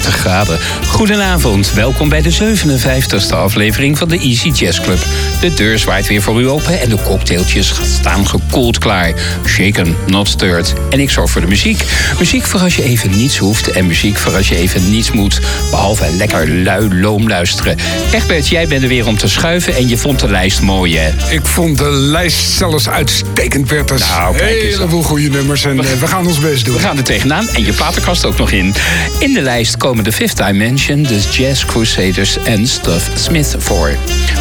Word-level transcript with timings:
32 0.00 0.22
graden. 0.22 0.58
Goedenavond, 0.96 1.72
welkom 1.72 2.08
bij 2.08 2.22
de 2.22 2.56
57e 2.56 3.34
aflevering 3.34 3.98
van 3.98 4.08
de 4.08 4.18
Easy 4.18 4.48
Jazz 4.48 4.80
Club. 4.80 4.98
De 5.40 5.54
deur 5.54 5.78
zwaait 5.78 6.06
weer 6.06 6.22
voor 6.22 6.40
u 6.40 6.48
open 6.48 6.80
en 6.80 6.88
de 6.88 7.02
cocktailtjes 7.02 7.74
staan 7.82 8.26
gekoeld 8.26 8.78
klaar. 8.78 9.12
Shaken, 9.46 9.96
not 10.06 10.28
stirred. 10.28 10.72
En 10.90 11.00
ik 11.00 11.10
zorg 11.10 11.30
voor 11.30 11.40
de 11.40 11.46
muziek. 11.46 11.84
Muziek 12.18 12.44
voor 12.44 12.60
als 12.60 12.76
je 12.76 12.82
even 12.82 13.16
niets 13.16 13.36
hoeft 13.36 13.70
en 13.70 13.86
muziek 13.86 14.16
voor 14.16 14.34
als 14.34 14.48
je 14.48 14.56
even 14.56 14.90
niets 14.90 15.12
moet. 15.12 15.40
Behalve 15.70 16.10
lekker 16.16 16.48
lui 16.62 17.00
loom 17.00 17.28
luisteren. 17.28 17.76
Egbert, 18.12 18.48
jij 18.48 18.68
bent 18.68 18.82
er 18.82 18.88
weer 18.88 19.06
om 19.06 19.18
te 19.18 19.28
schuiven 19.28 19.76
en 19.76 19.88
je 19.88 19.96
vond 19.96 20.20
de 20.20 20.28
lijst 20.28 20.60
mooi, 20.60 20.96
hè? 20.96 21.34
Ik 21.34 21.46
vond 21.46 21.78
de 21.78 21.90
lijst 21.90 22.38
zelfs 22.38 22.88
uitstekend, 22.88 23.68
Bertus. 23.68 24.00
Nou, 24.00 24.36
kijk 24.36 24.62
eens. 24.62 24.74
Heleboel 24.74 25.02
goede 25.02 25.28
nummers 25.28 25.64
en 25.64 25.78
eh, 25.78 25.92
we 26.00 26.06
gaan 26.06 26.26
ons 26.26 26.38
best 26.38 26.64
doen. 26.64 26.74
We 26.74 26.80
gaan 26.80 26.96
er 26.96 27.04
tegenaan 27.04 27.48
en 27.48 27.64
je 27.64 27.72
platenkast 27.72 28.24
ook 28.24 28.38
nog 28.38 28.50
in. 28.50 28.74
In 29.18 29.32
de 29.32 29.42
lijst 29.42 29.76
komen 29.76 30.04
de 30.04 30.12
Fifth 30.12 30.36
Dimension, 30.36 30.84
de 30.86 31.20
Jazz 31.30 31.64
Crusaders 31.64 32.36
en 32.44 32.66
Stuff 32.66 33.10
Smith 33.14 33.54
voor. 33.58 33.90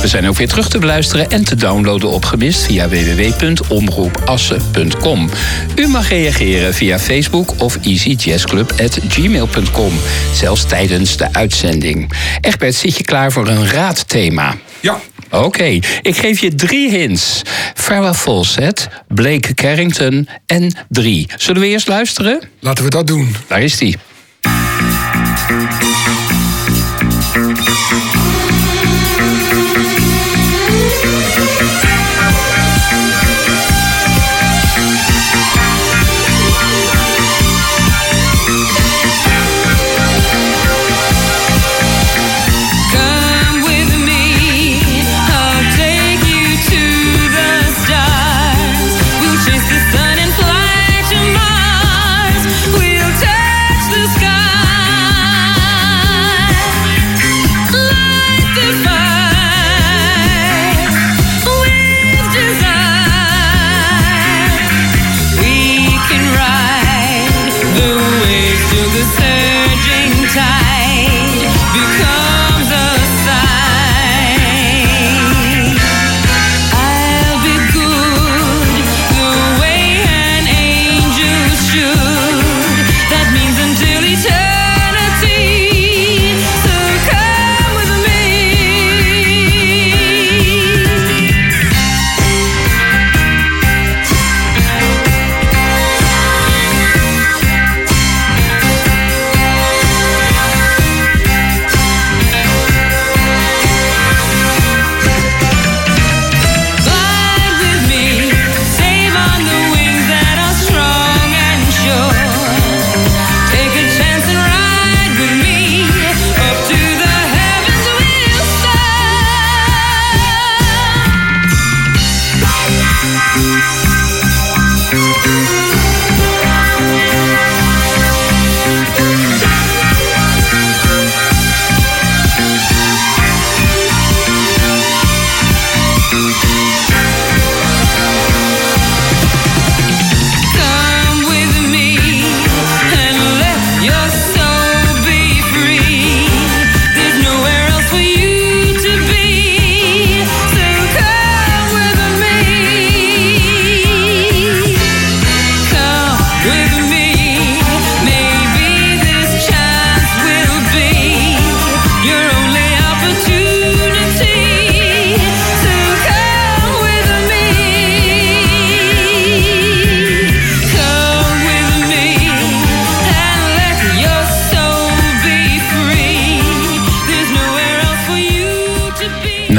We 0.02 0.08
zijn 0.08 0.27
ook 0.27 0.38
weer 0.38 0.48
terug 0.48 0.70
te 0.70 0.77
beluisteren 0.77 1.30
en 1.30 1.44
te 1.44 1.55
downloaden 1.55 2.09
op 2.09 2.26
gemist 2.26 2.63
via 2.63 2.90
www.omroepassen.com. 2.90 5.30
U 5.76 5.88
mag 5.88 6.09
reageren 6.09 6.73
via 6.73 6.99
Facebook 6.99 7.62
of 7.62 7.77
easyjazzclub.gmail.com. 7.84 9.91
Zelfs 10.34 10.66
tijdens 10.66 11.18
de 11.18 11.34
uitzending. 11.34 12.12
Egbert, 12.41 12.76
zit 12.76 12.98
je 12.98 13.04
klaar 13.04 13.32
voor 13.32 13.48
een 13.48 13.68
raadthema? 13.68 14.55
Ja, 14.80 14.99
Oké, 15.30 15.80
ik 16.02 16.15
geef 16.15 16.40
je 16.40 16.55
drie 16.55 16.90
hints. 16.90 17.41
Farrah 17.74 18.15
Fawcett, 18.15 18.87
Blake 19.07 19.54
Carrington 19.54 20.27
en 20.46 20.77
drie. 20.90 21.27
Zullen 21.37 21.62
we 21.62 21.68
eerst 21.68 21.87
luisteren? 21.87 22.41
laten 22.59 22.84
we 22.84 22.90
dat 22.90 23.07
doen. 23.07 23.35
Daar 23.48 23.62
is 23.62 23.77
die. 23.77 23.98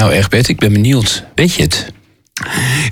Nou, 0.06 0.19
Egbert, 0.19 0.49
ik 0.49 0.59
ben 0.59 0.72
benieuwd. 0.72 1.25
Weet 1.34 1.55
je 1.55 1.62
het? 1.62 1.93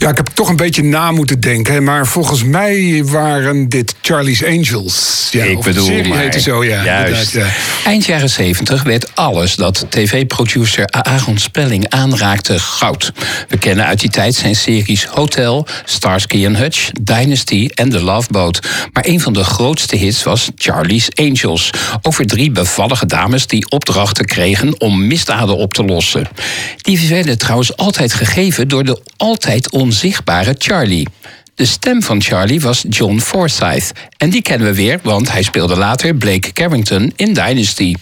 Ja, 0.04 0.10
ik 0.10 0.16
heb 0.16 0.28
toch 0.34 0.48
een 0.48 0.56
beetje 0.56 0.82
na 0.82 1.10
moeten 1.10 1.40
denken. 1.40 1.84
Maar 1.84 2.06
volgens 2.06 2.42
mij 2.42 3.04
waren 3.04 3.68
dit 3.68 3.94
Charlie's 4.00 4.44
Angels. 4.44 5.28
Ja, 5.30 5.44
ik 5.44 5.58
of 5.58 5.64
bedoel 5.64 5.86
de 5.86 5.92
serie 5.92 6.08
maar. 6.08 6.18
heette 6.18 6.40
zo, 6.40 6.64
ja. 6.64 6.84
Juist. 6.84 7.32
ja. 7.32 7.46
Eind 7.84 8.04
jaren 8.04 8.30
70 8.30 8.82
werd 8.82 9.10
alles 9.14 9.56
dat 9.56 9.86
tv-producer 9.88 10.86
Aaron 10.86 11.38
Spelling 11.38 11.88
aanraakte 11.88 12.58
goud. 12.58 13.12
We 13.48 13.58
kennen 13.58 13.86
uit 13.86 14.00
die 14.00 14.10
tijd 14.10 14.34
zijn 14.34 14.56
series 14.56 15.04
Hotel, 15.04 15.66
Starsky 15.84 16.46
and 16.46 16.56
Hutch, 16.56 16.90
Dynasty 17.00 17.68
en 17.74 17.90
The 17.90 18.02
Love 18.02 18.32
Boat. 18.32 18.60
Maar 18.92 19.04
een 19.06 19.20
van 19.20 19.32
de 19.32 19.44
grootste 19.44 19.96
hits 19.96 20.22
was 20.22 20.50
Charlie's 20.56 21.08
Angels. 21.14 21.70
Over 22.02 22.26
drie 22.26 22.50
bevallige 22.50 23.06
dames 23.06 23.46
die 23.46 23.70
opdrachten 23.70 24.24
kregen 24.24 24.80
om 24.80 25.06
misdaden 25.06 25.56
op 25.56 25.74
te 25.74 25.84
lossen. 25.84 26.28
Die 26.76 27.08
werden 27.08 27.38
trouwens 27.38 27.76
altijd 27.76 28.12
gegeven 28.12 28.68
door 28.68 28.84
de 28.84 29.00
altijd 29.16 29.70
onzichtbare 29.94 30.54
Charlie. 30.56 31.06
De 31.54 31.64
stem 31.64 32.02
van 32.02 32.22
Charlie 32.22 32.60
was 32.60 32.84
John 32.88 33.18
Forsyth. 33.18 33.92
En 34.16 34.30
die 34.30 34.42
kennen 34.42 34.66
we 34.66 34.74
weer, 34.74 34.98
want 35.02 35.32
hij 35.32 35.42
speelde 35.42 35.76
later 35.76 36.14
Blake 36.14 36.52
Carrington 36.52 37.12
in 37.16 37.32
Dynasty. 37.32 37.94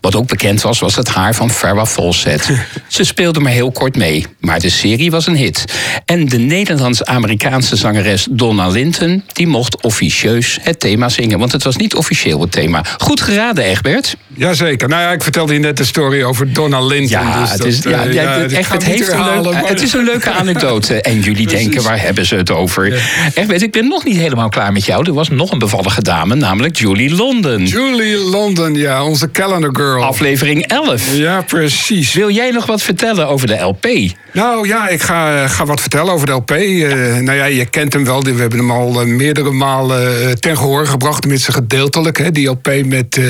Wat 0.00 0.14
ook 0.16 0.26
bekend 0.26 0.62
was, 0.62 0.78
was 0.78 0.96
het 0.96 1.08
haar 1.08 1.34
van 1.34 1.50
Farrah 1.50 1.86
Fawcett. 1.86 2.50
Ze 2.86 3.04
speelde 3.04 3.40
maar 3.40 3.52
heel 3.52 3.70
kort 3.70 3.96
mee, 3.96 4.26
maar 4.40 4.60
de 4.60 4.70
serie 4.70 5.10
was 5.10 5.26
een 5.26 5.36
hit. 5.36 5.64
En 6.04 6.26
de 6.26 6.38
Nederlands-Amerikaanse 6.38 7.76
zangeres 7.76 8.26
Donna 8.30 8.68
Linton... 8.68 9.24
die 9.32 9.46
mocht 9.46 9.82
officieus 9.82 10.58
het 10.62 10.80
thema 10.80 11.08
zingen, 11.08 11.38
want 11.38 11.52
het 11.52 11.62
was 11.62 11.76
niet 11.76 11.94
officieel 11.94 12.40
het 12.40 12.52
thema. 12.52 12.84
Goed 12.98 13.20
geraden, 13.20 13.64
Egbert. 13.64 14.16
Jazeker. 14.26 14.88
Nou 14.88 15.02
ja, 15.02 15.12
ik 15.12 15.22
vertelde 15.22 15.52
je 15.52 15.58
net 15.58 15.76
de 15.76 15.84
story 15.84 16.22
over 16.22 16.52
Donna 16.52 16.80
Linton. 16.80 17.20
Ja, 17.20 17.40
dus 17.40 17.50
het 17.50 17.58
dat, 17.58 17.66
is, 17.66 17.82
ja, 17.82 18.04
eh, 18.04 18.12
ja, 18.12 18.22
ja, 18.22 18.46
echt, 18.46 18.72
het, 18.72 18.84
heeft 18.84 19.12
een 19.12 19.42
leuk, 19.42 19.68
het 19.68 19.82
is 19.82 19.92
een 19.92 20.04
leuke 20.04 20.30
anekdote. 20.40 21.02
En 21.02 21.20
jullie 21.20 21.46
denken, 21.46 21.82
waar 21.82 22.00
hebben 22.00 22.26
ze 22.26 22.34
het 22.34 22.50
over? 22.50 22.97
Echt, 23.34 23.46
weet, 23.46 23.62
ik 23.62 23.72
ben 23.72 23.88
nog 23.88 24.04
niet 24.04 24.16
helemaal 24.16 24.48
klaar 24.48 24.72
met 24.72 24.84
jou. 24.84 25.06
Er 25.06 25.12
was 25.14 25.28
nog 25.28 25.50
een 25.52 25.58
bevallige 25.58 26.02
dame, 26.02 26.34
namelijk 26.34 26.76
Julie 26.76 27.14
London. 27.14 27.64
Julie 27.66 28.16
London, 28.18 28.74
ja, 28.74 29.04
onze 29.04 29.30
calendar 29.30 29.70
girl. 29.76 30.04
Aflevering 30.04 30.66
11. 30.66 31.16
Ja, 31.16 31.40
precies. 31.42 32.12
Wil 32.14 32.30
jij 32.30 32.50
nog 32.50 32.66
wat 32.66 32.82
vertellen 32.82 33.28
over 33.28 33.46
de 33.46 33.54
LP? 33.60 33.86
Nou 34.32 34.66
ja, 34.68 34.88
ik 34.88 35.02
ga, 35.02 35.48
ga 35.48 35.64
wat 35.66 35.80
vertellen 35.80 36.12
over 36.12 36.26
de 36.26 36.32
LP. 36.32 36.50
Eh, 36.50 37.16
nou 37.16 37.32
ja, 37.32 37.44
je 37.44 37.64
kent 37.66 37.92
hem 37.92 38.04
wel. 38.04 38.22
We 38.22 38.40
hebben 38.40 38.58
hem 38.58 38.70
al 38.70 39.00
eh, 39.00 39.06
meerdere 39.06 39.50
malen 39.50 40.22
eh, 40.22 40.30
ten 40.32 40.56
gehoor 40.56 40.86
gebracht. 40.86 41.20
Tenminste 41.20 41.52
gedeeltelijk. 41.52 42.18
Hè. 42.18 42.30
Die 42.30 42.48
LP 42.48 42.70
met 42.84 43.16
eh, 43.16 43.24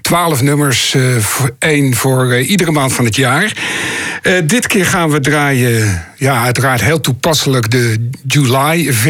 twaalf 0.00 0.42
nummers. 0.42 0.94
eh, 0.94 1.02
voor- 1.18 1.54
één 1.58 1.94
voor 1.94 2.30
eh, 2.32 2.50
iedere 2.50 2.70
maand 2.70 2.92
van 2.92 3.04
het 3.04 3.16
jaar. 3.16 3.52
Eh, 4.22 4.32
dit 4.44 4.66
keer 4.66 4.86
gaan 4.86 5.10
we 5.10 5.20
draaien... 5.20 6.04
Ja, 6.16 6.42
uiteraard 6.42 6.80
heel 6.80 7.00
toepasselijk 7.00 7.70
de 7.70 8.10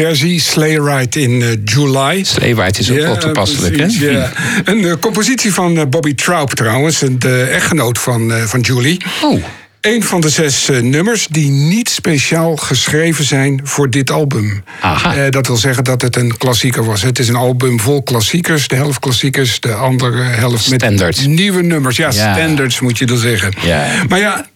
July-versie. 0.01 0.39
Sleigh 0.41 0.81
Ride 0.83 1.19
in 1.21 1.41
eh, 1.41 1.47
July. 1.65 2.23
Sleewaard 2.23 2.79
is 2.79 2.91
ook 2.91 2.97
wel 2.97 3.17
toepasselijk, 3.17 3.75
precies, 3.77 3.99
hè? 3.99 4.09
ja. 4.09 4.31
Een 4.63 4.85
eh, 4.85 4.93
compositie 4.99 5.53
van 5.53 5.77
eh, 5.77 5.85
Bobby 5.85 6.15
Traub 6.15 6.49
trouwens. 6.53 6.99
De 7.17 7.41
echtgenoot 7.43 7.97
van, 7.97 8.31
van 8.45 8.59
Julie. 8.59 9.01
Oh, 9.23 9.43
Een 9.81 10.03
van 10.03 10.21
de 10.21 10.29
zes 10.29 10.69
nummers 10.81 11.27
die 11.29 11.49
niet 11.49 11.89
speciaal 11.89 12.55
geschreven 12.55 13.23
zijn 13.25 13.61
voor 13.63 13.89
dit 13.89 14.11
album. 14.11 14.63
Aha. 14.81 15.15
Eh, 15.15 15.31
dat 15.31 15.47
wil 15.47 15.57
zeggen 15.57 15.83
dat 15.83 16.01
het 16.01 16.15
een 16.15 16.37
klassieker 16.37 16.85
was. 16.85 17.01
Het 17.01 17.19
is 17.19 17.27
een 17.27 17.35
album 17.35 17.79
vol 17.79 18.03
klassiekers. 18.03 18.67
De 18.67 18.75
helft 18.75 18.99
klassiekers, 18.99 19.59
de 19.59 19.73
andere 19.73 20.21
helft 20.23 20.63
Standards. 20.63 21.19
met 21.19 21.29
nieuwe 21.29 21.61
nummers. 21.61 21.97
Ja, 21.97 22.09
Ja. 22.11 22.33
standards 22.33 22.79
moet 22.79 22.97
je 22.97 23.05
dan 23.05 23.17
zeggen. 23.17 23.53
Ja. 23.61 23.87
Maar 24.09 24.19
ja. 24.19 24.49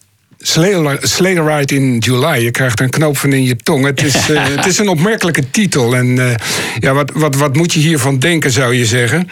Sleigh 0.46 0.96
Sleigh 1.00 1.40
Ride 1.46 1.74
in 1.74 1.98
July. 1.98 2.44
Je 2.44 2.50
krijgt 2.50 2.80
een 2.80 2.90
knoop 2.90 3.16
van 3.16 3.32
in 3.32 3.44
je 3.44 3.56
tong. 3.56 3.84
Het 3.84 4.02
is, 4.02 4.14
eh, 4.30 4.44
het 4.44 4.66
is 4.66 4.78
een 4.78 4.88
opmerkelijke 4.88 5.50
titel. 5.50 5.96
En 5.96 6.18
eh, 6.18 6.34
ja, 6.78 6.92
wat, 6.92 7.10
wat, 7.14 7.34
wat 7.34 7.56
moet 7.56 7.72
je 7.72 7.80
hiervan 7.80 8.18
denken, 8.18 8.50
zou 8.50 8.74
je 8.74 8.86
zeggen? 8.86 9.28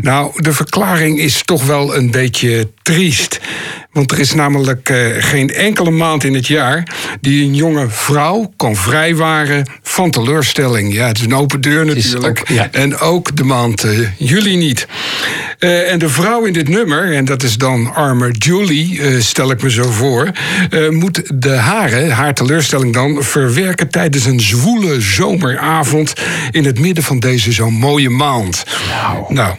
Nou, 0.00 0.42
de 0.42 0.52
verklaring 0.52 1.18
is 1.18 1.42
toch 1.42 1.66
wel 1.66 1.96
een 1.96 2.10
beetje 2.10 2.70
triest. 2.82 3.40
Want 3.98 4.12
er 4.12 4.18
is 4.18 4.34
namelijk 4.34 4.88
eh, 4.88 4.96
geen 5.18 5.54
enkele 5.54 5.90
maand 5.90 6.24
in 6.24 6.34
het 6.34 6.46
jaar 6.46 6.82
die 7.20 7.44
een 7.44 7.54
jonge 7.54 7.86
vrouw 7.88 8.52
kan 8.56 8.76
vrijwaren 8.76 9.66
van 9.82 10.10
teleurstelling. 10.10 10.94
Ja, 10.94 11.06
het 11.06 11.18
is 11.18 11.24
een 11.24 11.34
open 11.34 11.60
deur 11.60 11.86
natuurlijk. 11.86 12.38
ook- 12.40 12.48
ja. 12.48 12.68
En 12.72 12.98
ook 12.98 13.36
de 13.36 13.44
maand 13.44 13.84
eh, 13.84 13.98
juli 14.16 14.56
niet. 14.56 14.86
Eh, 15.58 15.92
en 15.92 15.98
de 15.98 16.08
vrouw 16.08 16.44
in 16.44 16.52
dit 16.52 16.68
nummer, 16.68 17.12
en 17.14 17.24
dat 17.24 17.42
is 17.42 17.56
dan 17.56 17.94
arme 17.94 18.30
Julie, 18.30 19.20
stel 19.20 19.50
ik 19.50 19.62
me 19.62 19.70
zo 19.70 19.90
voor, 19.90 20.30
moet 20.90 21.22
de 21.34 21.56
haren, 21.56 22.10
haar 22.10 22.34
teleurstelling 22.34 22.94
dan, 22.94 23.22
verwerken 23.22 23.88
tijdens 23.88 24.24
een 24.24 24.40
zwoele 24.40 25.00
zomeravond 25.00 26.12
in 26.50 26.64
het 26.64 26.78
midden 26.80 27.04
van 27.04 27.18
deze 27.20 27.52
zo 27.52 27.70
mooie 27.70 28.10
maand. 28.10 28.64
Nou. 29.28 29.54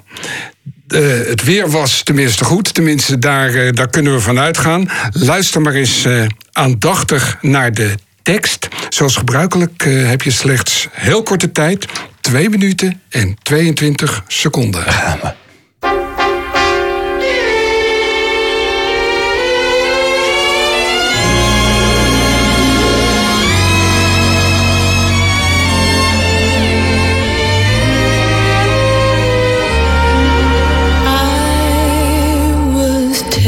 Eh, 0.92 1.28
het 1.28 1.44
weer 1.44 1.70
was 1.70 2.04
tenminste 2.04 2.44
goed. 2.44 2.74
Tenminste, 2.74 3.18
daar, 3.18 3.54
eh, 3.54 3.72
daar 3.72 3.90
kunnen 3.90 4.14
we 4.14 4.20
van 4.20 4.40
uitgaan. 4.40 4.90
Luister 5.12 5.62
maar 5.62 5.74
eens 5.74 6.06
eh, 6.06 6.26
aandachtig 6.52 7.38
naar 7.42 7.74
de 7.74 7.96
tekst. 8.22 8.68
Zoals 8.90 9.16
gebruikelijk 9.16 9.84
heb 9.84 10.22
je 10.22 10.32
slechts 10.32 10.88
heel 10.92 11.24
korte 11.24 11.52
tijd. 11.52 11.86
2 12.22 12.50
minuten 12.50 13.02
en 13.10 13.38
22 13.44 14.24
seconden. 14.28 14.82
I 14.82 15.49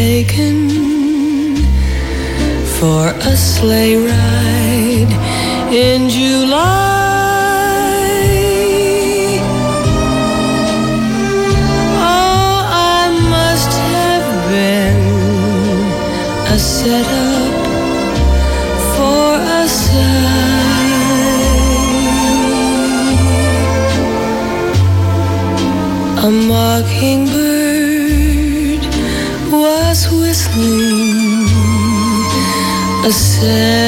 taken 0.02 0.58
for 2.78 3.04
a 3.32 3.36
sleigh 3.52 3.98
ride 4.12 5.14
in 5.88 6.00
July. 6.10 6.72
Oh, 12.14 12.54
I 13.00 13.02
must 13.36 13.72
have 13.96 14.30
been 14.54 15.02
a 16.56 16.58
setup 16.76 17.54
for 18.94 19.28
a 19.60 19.64
sigh. 19.82 20.32
A 26.28 26.30
mockingbird 26.50 27.41
a 33.04 33.12
sad 33.12 33.81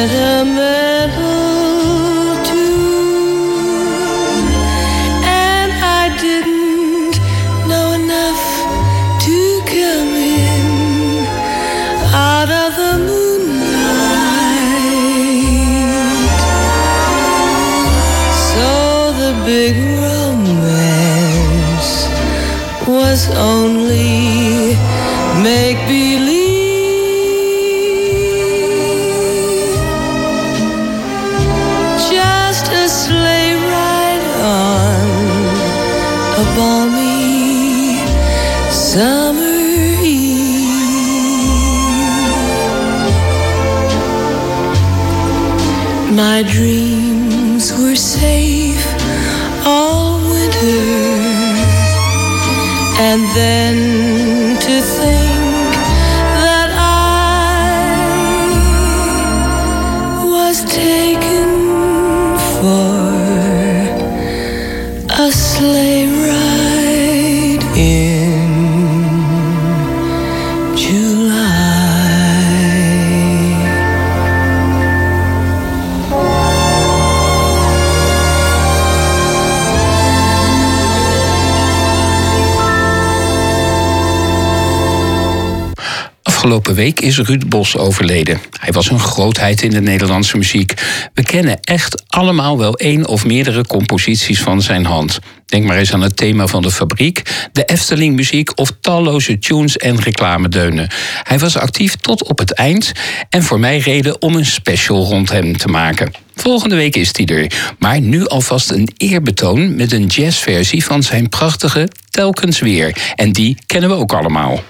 week 86.83 86.99
is 86.99 87.19
Ruud 87.19 87.49
Bos 87.49 87.77
overleden. 87.77 88.41
Hij 88.59 88.71
was 88.71 88.89
een 88.89 88.99
grootheid 88.99 89.61
in 89.61 89.69
de 89.69 89.81
Nederlandse 89.81 90.37
muziek. 90.37 90.73
We 91.13 91.23
kennen 91.23 91.59
echt 91.61 92.03
allemaal 92.07 92.57
wel 92.57 92.77
één 92.77 93.07
of 93.07 93.25
meerdere 93.25 93.65
composities 93.65 94.41
van 94.41 94.61
zijn 94.61 94.85
hand. 94.85 95.19
Denk 95.45 95.65
maar 95.65 95.77
eens 95.77 95.93
aan 95.93 96.01
het 96.01 96.17
thema 96.17 96.47
van 96.47 96.61
de 96.61 96.71
fabriek, 96.71 97.47
de 97.51 97.65
Efteling 97.65 98.15
muziek 98.15 98.59
of 98.59 98.71
talloze 98.81 99.39
tunes 99.39 99.77
en 99.77 99.99
reclamedeunen. 99.99 100.89
Hij 101.23 101.39
was 101.39 101.57
actief 101.57 101.95
tot 101.95 102.23
op 102.23 102.39
het 102.39 102.53
eind 102.53 102.91
en 103.29 103.43
voor 103.43 103.59
mij 103.59 103.77
reden 103.77 104.21
om 104.21 104.35
een 104.35 104.45
special 104.45 105.03
rond 105.03 105.31
hem 105.31 105.57
te 105.57 105.67
maken. 105.67 106.11
Volgende 106.35 106.75
week 106.75 106.95
is 106.95 107.09
hij 107.11 107.25
er, 107.25 107.51
maar 107.79 108.01
nu 108.01 108.27
alvast 108.27 108.71
een 108.71 108.89
eerbetoon 108.97 109.75
met 109.75 109.91
een 109.91 110.05
jazzversie 110.05 110.85
van 110.85 111.03
zijn 111.03 111.29
prachtige 111.29 111.87
Telkens 112.09 112.59
Weer. 112.59 113.13
En 113.15 113.31
die 113.31 113.57
kennen 113.65 113.89
we 113.89 113.95
ook 113.95 114.13
allemaal. 114.13 114.63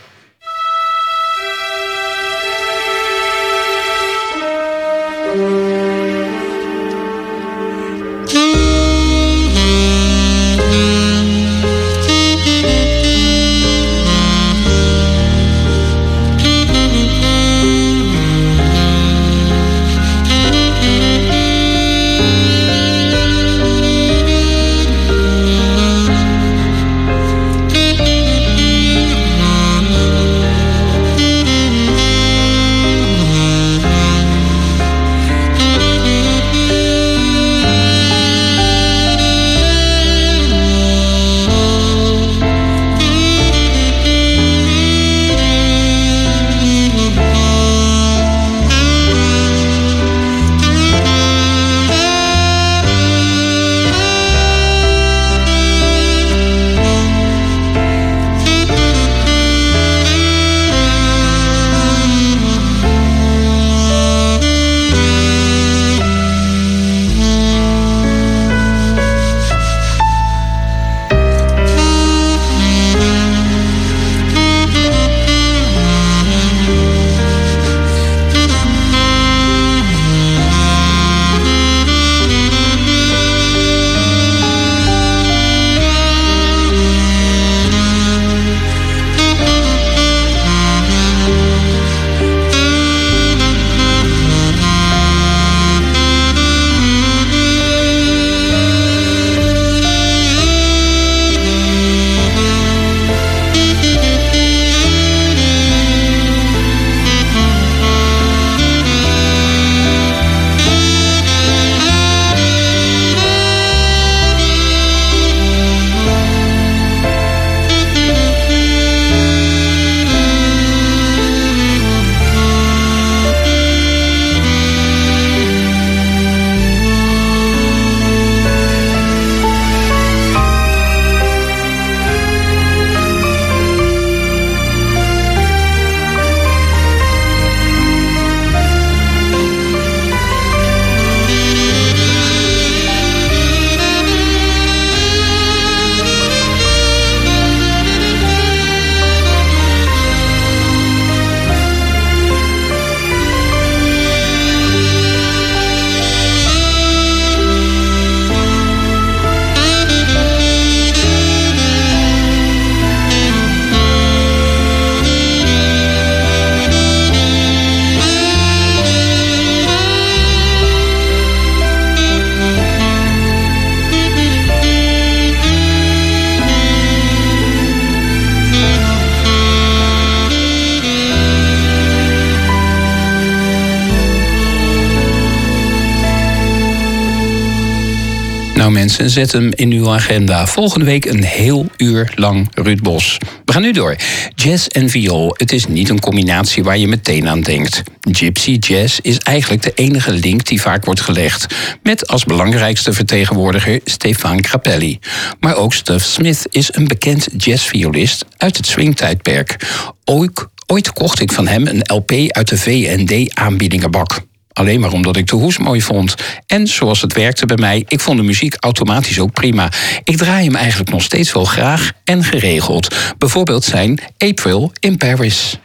Zet 189.13 189.31
hem 189.31 189.49
in 189.55 189.71
uw 189.71 189.89
agenda. 189.89 190.47
Volgende 190.47 190.85
week 190.85 191.05
een 191.05 191.23
heel 191.23 191.65
uur 191.77 192.11
lang 192.15 192.47
Ruud 192.53 192.81
Bos. 192.81 193.17
We 193.45 193.53
gaan 193.53 193.61
nu 193.61 193.71
door. 193.71 193.95
Jazz 194.35 194.67
en 194.67 194.89
viool. 194.89 195.33
Het 195.37 195.51
is 195.51 195.67
niet 195.67 195.89
een 195.89 195.99
combinatie 195.99 196.63
waar 196.63 196.77
je 196.77 196.87
meteen 196.87 197.27
aan 197.27 197.41
denkt. 197.41 197.83
Gypsy 198.11 198.51
jazz 198.51 198.99
is 199.01 199.17
eigenlijk 199.17 199.61
de 199.61 199.71
enige 199.75 200.11
link 200.11 200.45
die 200.45 200.61
vaak 200.61 200.85
wordt 200.85 201.01
gelegd. 201.01 201.55
Met 201.83 202.07
als 202.07 202.23
belangrijkste 202.23 202.93
vertegenwoordiger 202.93 203.79
Stefan 203.85 204.43
Grappelli. 204.45 204.99
Maar 205.39 205.55
ook 205.55 205.73
Stuff 205.73 206.05
Smith 206.05 206.47
is 206.49 206.75
een 206.75 206.87
bekend 206.87 207.27
jazzviolist 207.37 208.25
uit 208.37 208.57
het 208.57 208.67
swingtijdperk. 208.67 209.57
Ooit, 210.05 210.45
ooit 210.67 210.93
kocht 210.93 211.19
ik 211.19 211.31
van 211.31 211.47
hem 211.47 211.67
een 211.67 211.81
LP 211.83 212.11
uit 212.27 212.47
de 212.47 212.57
V&D-aanbiedingenbak. 212.57 214.21
Alleen 214.53 214.79
maar 214.79 214.91
omdat 214.91 215.17
ik 215.17 215.27
de 215.27 215.35
hoes 215.35 215.57
mooi 215.57 215.81
vond. 215.81 216.15
En 216.47 216.67
zoals 216.67 217.01
het 217.01 217.13
werkte 217.13 217.45
bij 217.45 217.57
mij, 217.57 217.83
ik 217.87 217.99
vond 217.99 218.17
de 218.17 218.23
muziek 218.23 218.55
automatisch 218.59 219.19
ook 219.19 219.33
prima. 219.33 219.71
Ik 220.03 220.17
draai 220.17 220.45
hem 220.45 220.55
eigenlijk 220.55 220.89
nog 220.89 221.01
steeds 221.01 221.33
wel 221.33 221.45
graag 221.45 221.91
en 222.03 222.23
geregeld. 222.23 222.95
Bijvoorbeeld 223.17 223.63
zijn 223.63 223.99
April 224.17 224.71
in 224.79 224.97
Paris. 224.97 225.59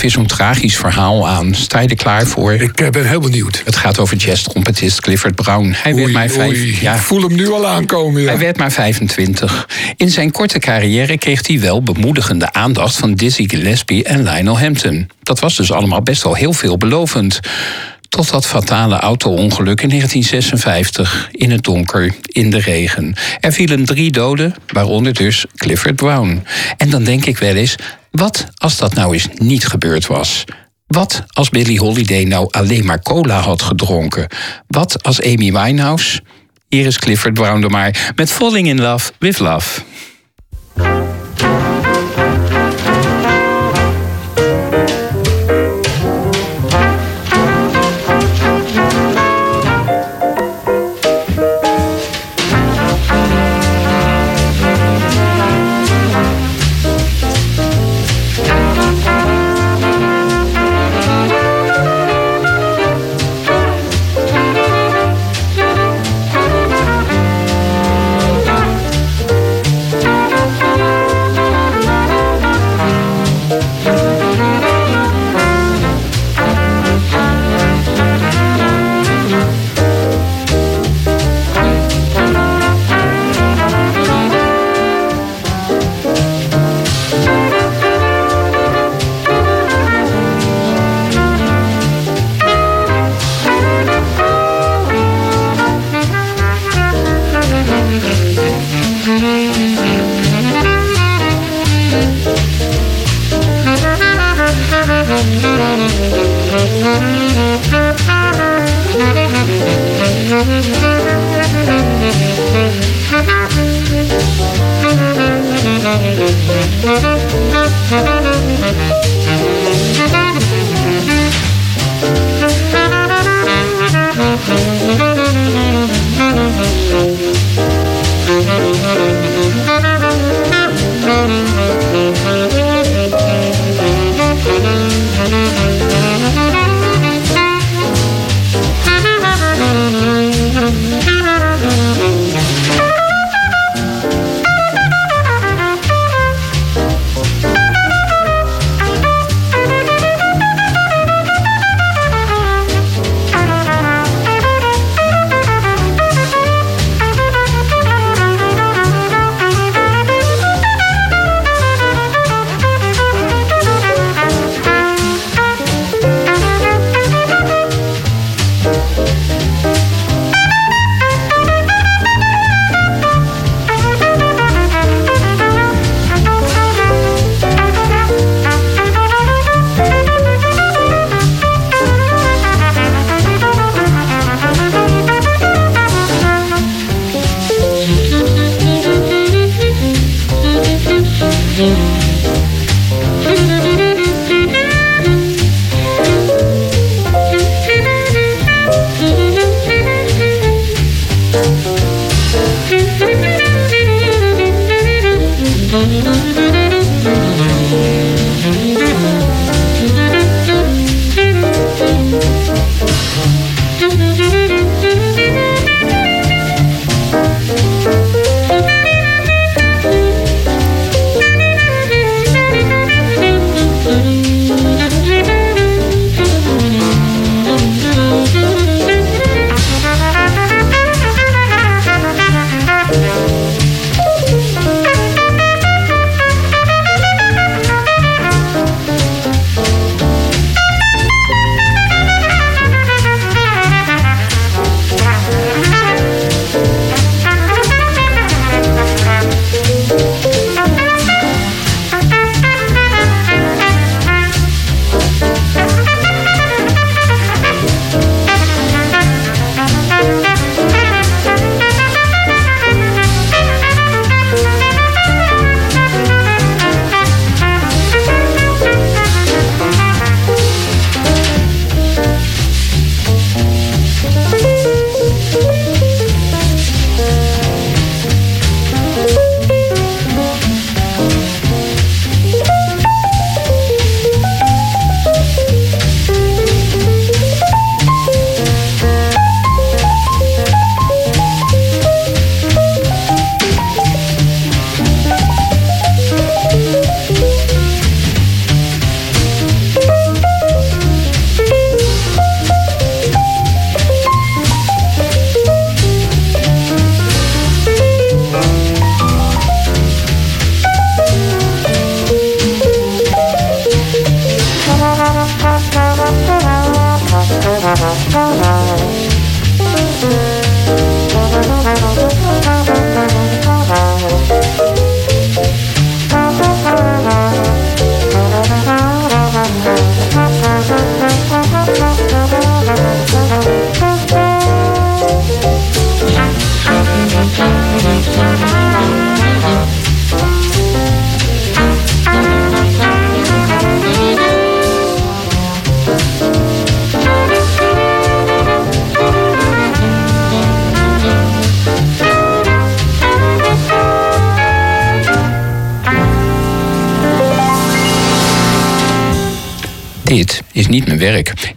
Weer 0.00 0.10
zo'n 0.10 0.26
tragisch 0.26 0.76
verhaal 0.76 1.28
aan. 1.28 1.54
Sta 1.54 1.80
je 1.80 1.88
er 1.88 1.96
klaar 1.96 2.26
voor? 2.26 2.52
Ik 2.52 2.80
eh, 2.80 2.88
ben 2.88 3.08
heel 3.08 3.20
benieuwd. 3.20 3.62
Het 3.64 3.76
gaat 3.76 3.98
over 3.98 4.16
jazztrompetist 4.16 5.00
Clifford 5.00 5.34
Brown. 5.34 5.74
Hij 5.76 5.94
werd 5.94 6.12
maar 6.12 6.28
vijf... 6.28 6.48
oei, 6.48 6.78
Ja, 6.80 6.94
Ik 6.94 7.00
voel 7.00 7.22
hem 7.22 7.34
nu 7.34 7.50
al 7.50 7.66
aankomen. 7.66 8.22
Ja. 8.22 8.28
hij 8.28 8.38
werd 8.38 8.56
maar 8.56 8.72
25. 8.72 9.68
In 9.96 10.10
zijn 10.10 10.30
korte 10.30 10.58
carrière 10.58 11.18
kreeg 11.18 11.46
hij 11.46 11.60
wel 11.60 11.82
bemoedigende 11.82 12.52
aandacht 12.52 12.96
van 12.96 13.14
Dizzy 13.14 13.48
Gillespie 13.48 14.04
en 14.04 14.22
Lionel 14.22 14.58
Hampton. 14.58 15.10
Dat 15.22 15.40
was 15.40 15.56
dus 15.56 15.72
allemaal 15.72 16.02
best 16.02 16.22
wel 16.22 16.34
heel 16.34 16.52
veelbelovend. 16.52 17.40
Tot 18.08 18.30
dat 18.30 18.46
fatale 18.46 18.96
auto-ongeluk 18.98 19.80
in 19.80 19.88
1956. 19.88 21.28
In 21.32 21.50
het 21.50 21.62
donker, 21.62 22.14
in 22.22 22.50
de 22.50 22.58
regen. 22.58 23.14
Er 23.40 23.52
vielen 23.52 23.84
drie 23.84 24.10
doden, 24.10 24.54
waaronder 24.72 25.14
dus 25.14 25.44
Clifford 25.56 25.96
Brown. 25.96 26.42
En 26.76 26.90
dan 26.90 27.04
denk 27.04 27.24
ik 27.24 27.38
wel 27.38 27.54
eens, 27.54 27.76
wat 28.10 28.46
als 28.56 28.76
dat 28.76 28.94
nou 28.94 29.12
eens 29.12 29.28
niet 29.34 29.66
gebeurd 29.66 30.06
was? 30.06 30.44
Wat 30.86 31.24
als 31.28 31.48
Billie 31.48 31.78
Holiday 31.78 32.24
nou 32.24 32.48
alleen 32.50 32.86
maar 32.86 33.02
cola 33.02 33.40
had 33.40 33.62
gedronken? 33.62 34.26
Wat 34.66 35.02
als 35.02 35.22
Amy 35.22 35.52
Winehouse? 35.52 36.20
Hier 36.68 36.86
is 36.86 36.98
Clifford 36.98 37.34
Brown 37.34 37.62
er 37.62 37.70
maar 37.70 38.12
met 38.14 38.32
Falling 38.32 38.66
in 38.68 38.80
Love 38.80 39.12
with 39.18 39.38
Love. 39.38 39.80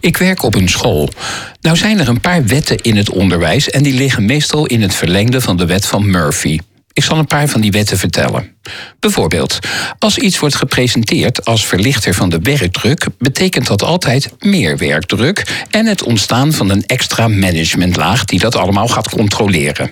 Ik 0.04 0.16
werk 0.16 0.42
op 0.42 0.54
een 0.54 0.68
school. 0.68 1.08
Nou 1.60 1.76
zijn 1.76 1.98
er 1.98 2.08
een 2.08 2.20
paar 2.20 2.46
wetten 2.46 2.76
in 2.76 2.96
het 2.96 3.10
onderwijs 3.10 3.70
en 3.70 3.82
die 3.82 3.94
liggen 3.94 4.24
meestal 4.24 4.66
in 4.66 4.82
het 4.82 4.94
verlengde 4.94 5.40
van 5.40 5.56
de 5.56 5.66
wet 5.66 5.86
van 5.86 6.10
Murphy. 6.10 6.58
Ik 6.92 7.04
zal 7.04 7.18
een 7.18 7.26
paar 7.26 7.48
van 7.48 7.60
die 7.60 7.70
wetten 7.70 7.98
vertellen. 7.98 8.56
Bijvoorbeeld, 9.00 9.58
als 9.98 10.18
iets 10.18 10.38
wordt 10.38 10.54
gepresenteerd 10.54 11.44
als 11.44 11.66
verlichter 11.66 12.14
van 12.14 12.28
de 12.28 12.38
werkdruk, 12.42 13.06
betekent 13.18 13.66
dat 13.66 13.82
altijd 13.82 14.30
meer 14.38 14.78
werkdruk 14.78 15.64
en 15.70 15.86
het 15.86 16.02
ontstaan 16.02 16.52
van 16.52 16.70
een 16.70 16.86
extra 16.86 17.28
managementlaag 17.28 18.24
die 18.24 18.38
dat 18.38 18.56
allemaal 18.56 18.88
gaat 18.88 19.08
controleren. 19.08 19.90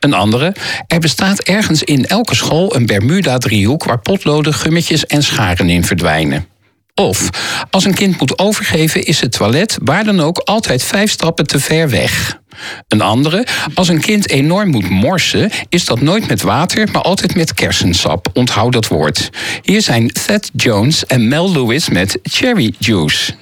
Een 0.00 0.14
andere, 0.14 0.54
er 0.86 0.98
bestaat 0.98 1.40
ergens 1.40 1.82
in 1.82 2.06
elke 2.06 2.34
school 2.34 2.76
een 2.76 2.86
Bermuda-driehoek 2.86 3.84
waar 3.84 4.00
potloden, 4.00 4.54
gummetjes 4.54 5.06
en 5.06 5.22
scharen 5.22 5.68
in 5.68 5.84
verdwijnen. 5.84 6.46
Of 6.98 7.30
als 7.70 7.84
een 7.84 7.94
kind 7.94 8.20
moet 8.20 8.38
overgeven, 8.38 9.04
is 9.04 9.20
het 9.20 9.32
toilet 9.32 9.78
waar 9.82 10.04
dan 10.04 10.20
ook 10.20 10.38
altijd 10.38 10.82
vijf 10.82 11.10
stappen 11.10 11.46
te 11.46 11.60
ver 11.60 11.90
weg. 11.90 12.40
Een 12.88 13.00
andere, 13.00 13.46
als 13.74 13.88
een 13.88 14.00
kind 14.00 14.30
enorm 14.30 14.68
moet 14.68 14.90
morsen, 14.90 15.50
is 15.68 15.84
dat 15.84 16.00
nooit 16.00 16.28
met 16.28 16.42
water, 16.42 16.88
maar 16.92 17.02
altijd 17.02 17.34
met 17.34 17.54
kersensap. 17.54 18.28
Onthoud 18.32 18.72
dat 18.72 18.88
woord. 18.88 19.30
Hier 19.62 19.82
zijn 19.82 20.08
Thad 20.08 20.50
Jones 20.52 21.06
en 21.06 21.28
Mel 21.28 21.52
Lewis 21.52 21.88
met 21.88 22.18
Cherry 22.22 22.74
Juice. 22.78 23.32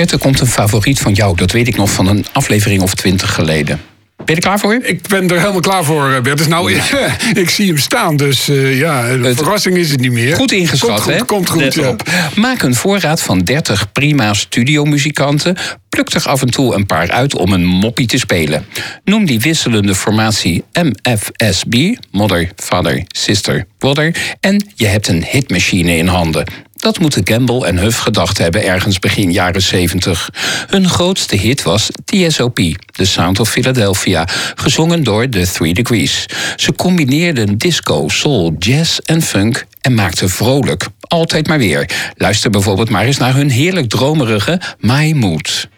Bert, 0.00 0.12
er 0.12 0.18
komt 0.18 0.40
een 0.40 0.46
favoriet 0.46 1.00
van 1.00 1.12
jou. 1.12 1.36
Dat 1.36 1.50
weet 1.50 1.68
ik 1.68 1.76
nog 1.76 1.90
van 1.90 2.06
een 2.06 2.26
aflevering 2.32 2.82
of 2.82 2.94
twintig 2.94 3.34
geleden. 3.34 3.80
Ben 4.16 4.26
je 4.26 4.34
er 4.34 4.40
klaar 4.40 4.58
voor? 4.58 4.78
Ik 4.82 5.06
ben 5.08 5.30
er 5.30 5.38
helemaal 5.38 5.60
klaar 5.60 5.84
voor, 5.84 6.12
eh, 6.12 6.20
Bert. 6.20 6.38
Dus 6.38 6.46
nou, 6.46 6.72
ik 7.34 7.50
zie 7.50 7.66
hem 7.66 7.78
staan, 7.78 8.16
dus 8.16 8.48
eh, 8.48 8.78
ja, 8.78 9.04
Het- 9.04 9.36
verrassing 9.36 9.76
is 9.76 9.90
het 9.90 10.00
niet 10.00 10.12
meer. 10.12 10.36
Goed 10.36 10.52
ingeschat, 10.52 10.88
komt 10.88 11.00
goed, 11.00 11.12
hè? 11.12 11.24
Komt 11.24 11.48
goed, 11.48 11.60
Let 11.60 11.74
ja. 11.74 11.88
op. 11.88 12.10
Maak 12.34 12.62
een 12.62 12.74
voorraad 12.74 13.22
van 13.22 13.38
30 13.38 13.92
prima 13.92 14.34
studiomuzikanten. 14.34 15.56
Pluk 15.88 16.10
er 16.14 16.28
af 16.28 16.42
en 16.42 16.50
toe 16.50 16.74
een 16.74 16.86
paar 16.86 17.10
uit 17.10 17.34
om 17.34 17.52
een 17.52 17.64
moppie 17.64 18.06
te 18.06 18.18
spelen. 18.18 18.66
Noem 19.04 19.26
die 19.26 19.40
wisselende 19.40 19.94
formatie 19.94 20.64
MFSB, 20.72 21.94
Mother, 22.10 22.50
Father, 22.56 23.02
Sister, 23.08 23.66
Brother. 23.78 24.16
En 24.40 24.64
je 24.74 24.86
hebt 24.86 25.08
een 25.08 25.24
hitmachine 25.30 25.96
in 25.96 26.06
handen. 26.06 26.44
Dat 26.80 26.98
moeten 26.98 27.28
Gamble 27.28 27.66
en 27.66 27.78
Huff 27.78 27.98
gedacht 27.98 28.38
hebben 28.38 28.64
ergens 28.64 28.98
begin 28.98 29.32
jaren 29.32 29.62
70. 29.62 30.30
Hun 30.66 30.88
grootste 30.88 31.36
hit 31.36 31.62
was 31.62 31.90
TSOP, 32.04 32.58
The 32.92 33.04
Sound 33.04 33.40
of 33.40 33.50
Philadelphia, 33.50 34.28
gezongen 34.54 35.02
door 35.02 35.28
The 35.28 35.50
Three 35.52 35.74
Degrees. 35.74 36.26
Ze 36.56 36.72
combineerden 36.72 37.58
disco, 37.58 38.08
soul, 38.08 38.54
jazz 38.58 38.98
en 38.98 39.22
funk 39.22 39.66
en 39.80 39.94
maakten 39.94 40.30
vrolijk. 40.30 40.86
Altijd 41.00 41.46
maar 41.46 41.58
weer. 41.58 41.90
Luister 42.16 42.50
bijvoorbeeld 42.50 42.90
maar 42.90 43.04
eens 43.04 43.18
naar 43.18 43.34
hun 43.34 43.50
heerlijk 43.50 43.88
dromerige 43.88 44.60
My 44.78 45.12
Mood. 45.12 45.68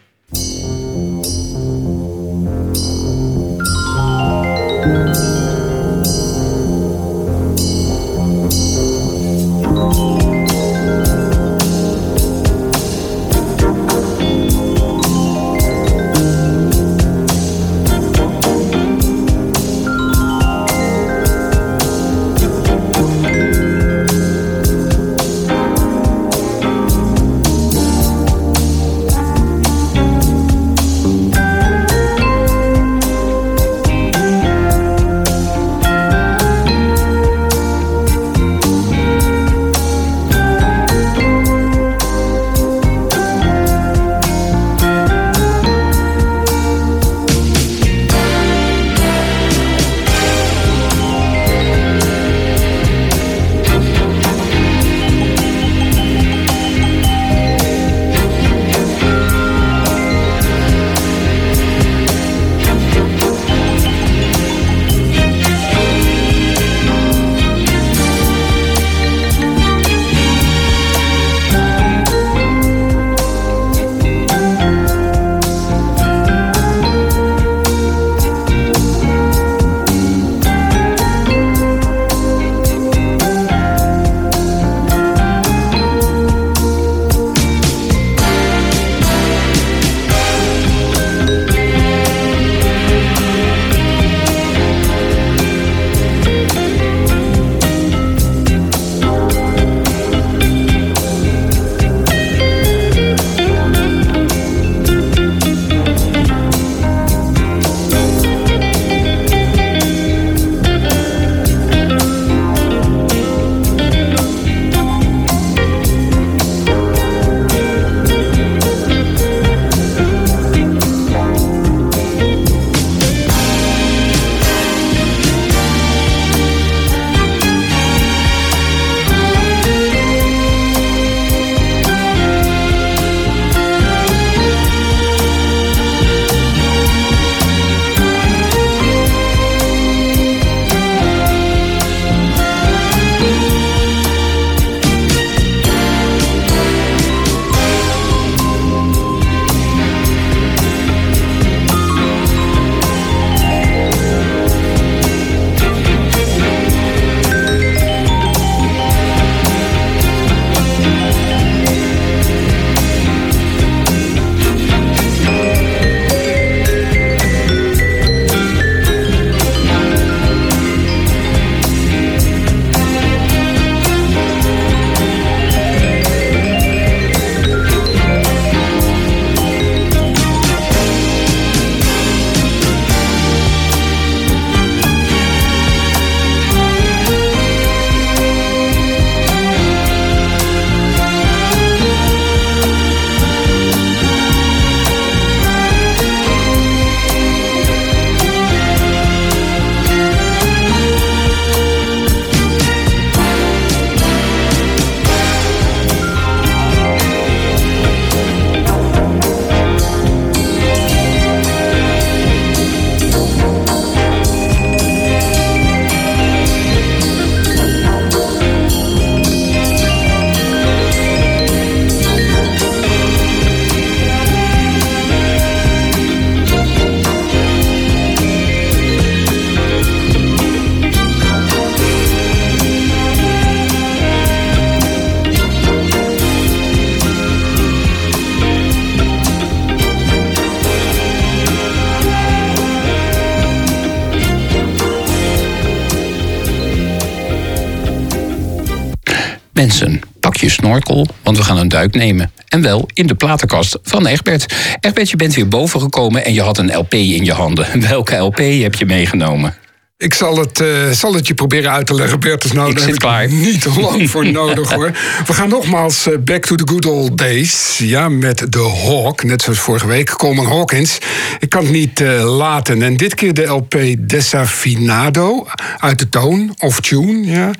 Want 251.23 251.37
we 251.37 251.43
gaan 251.43 251.57
een 251.57 251.67
duik 251.67 251.95
nemen. 251.95 252.31
En 252.47 252.61
wel 252.61 252.87
in 252.93 253.07
de 253.07 253.15
platenkast 253.15 253.77
van 253.83 254.05
Egbert. 254.05 254.53
Egbert, 254.79 255.09
je 255.09 255.15
bent 255.15 255.33
weer 255.33 255.47
boven 255.47 255.81
gekomen 255.81 256.25
en 256.25 256.33
je 256.33 256.41
had 256.41 256.57
een 256.57 256.75
LP 256.75 256.93
in 256.93 257.25
je 257.25 257.33
handen. 257.33 257.81
Welke 257.89 258.15
LP 258.15 258.37
heb 258.37 258.75
je 258.75 258.85
meegenomen? 258.85 259.55
Ik 260.03 260.13
zal 260.13 260.37
het, 260.37 260.59
eh, 260.59 260.67
zal 260.91 261.13
het 261.13 261.27
je 261.27 261.33
proberen 261.33 261.71
uit 261.71 261.85
te 261.85 261.93
leggen, 261.93 262.19
Bertus. 262.19 262.51
Nou, 262.51 262.69
Ik 262.69 262.77
daar 262.77 262.87
heb 262.87 262.97
klaar. 262.97 263.23
ik 263.23 263.31
niet 263.31 263.61
te 263.61 263.79
lang 263.79 264.09
voor 264.11 264.31
nodig, 264.31 264.71
hoor. 264.71 264.91
We 265.27 265.33
gaan 265.33 265.49
nogmaals 265.49 266.07
eh, 266.07 266.17
back 266.19 266.45
to 266.45 266.55
the 266.55 266.67
good 266.67 266.85
old 266.85 267.17
days. 267.17 267.77
Ja, 267.77 268.09
met 268.09 268.45
de 268.49 268.59
Hawk, 268.85 269.23
net 269.23 269.41
zoals 269.41 269.59
vorige 269.59 269.87
week. 269.87 270.09
Coleman 270.09 270.45
Hawkins. 270.45 270.97
Ik 271.39 271.49
kan 271.49 271.63
het 271.63 271.71
niet 271.71 272.01
eh, 272.01 272.35
laten. 272.37 272.81
En 272.81 272.97
dit 272.97 273.15
keer 273.15 273.33
de 273.33 273.43
LP 273.43 273.75
Desafinado. 273.99 275.45
Uit 275.79 275.99
de 275.99 276.09
toon, 276.09 276.55
of 276.59 276.79
tune, 276.79 277.25
ja. 277.25 277.51